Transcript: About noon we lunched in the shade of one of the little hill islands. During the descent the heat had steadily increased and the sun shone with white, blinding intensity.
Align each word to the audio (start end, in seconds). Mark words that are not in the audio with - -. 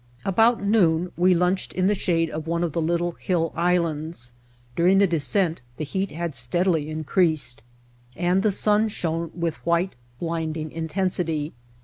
About 0.25 0.63
noon 0.63 1.11
we 1.15 1.35
lunched 1.35 1.73
in 1.73 1.85
the 1.85 1.93
shade 1.93 2.31
of 2.31 2.47
one 2.47 2.63
of 2.63 2.71
the 2.73 2.81
little 2.81 3.11
hill 3.11 3.53
islands. 3.55 4.33
During 4.75 4.97
the 4.97 5.05
descent 5.05 5.61
the 5.77 5.83
heat 5.83 6.09
had 6.09 6.33
steadily 6.33 6.89
increased 6.89 7.61
and 8.15 8.41
the 8.41 8.49
sun 8.51 8.89
shone 8.89 9.29
with 9.35 9.63
white, 9.63 9.93
blinding 10.17 10.71
intensity. 10.71 11.53